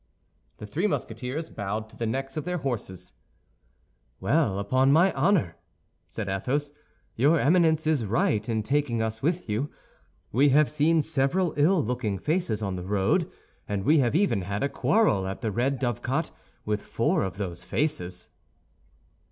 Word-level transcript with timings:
The 0.57 0.65
three 0.65 0.87
Musketeers 0.87 1.51
bowed 1.51 1.87
to 1.91 1.95
the 1.95 2.07
necks 2.07 2.35
of 2.35 2.43
their 2.43 2.57
horses. 2.57 3.13
"Well, 4.19 4.57
upon 4.57 4.91
my 4.91 5.13
honor," 5.13 5.57
said 6.07 6.27
Athos, 6.27 6.71
"your 7.15 7.39
Eminence 7.39 7.85
is 7.85 8.03
right 8.03 8.49
in 8.49 8.63
taking 8.63 8.99
us 9.03 9.21
with 9.21 9.47
you; 9.47 9.69
we 10.31 10.49
have 10.49 10.71
seen 10.71 11.03
several 11.03 11.53
ill 11.55 11.85
looking 11.85 12.17
faces 12.17 12.63
on 12.63 12.77
the 12.77 12.83
road, 12.83 13.29
and 13.67 13.83
we 13.83 13.99
have 13.99 14.15
even 14.15 14.41
had 14.41 14.63
a 14.63 14.69
quarrel 14.69 15.27
at 15.27 15.41
the 15.41 15.51
Red 15.51 15.77
Dovecot 15.77 16.31
with 16.65 16.81
four 16.81 17.21
of 17.23 17.37
those 17.37 17.63
faces." 17.63 18.29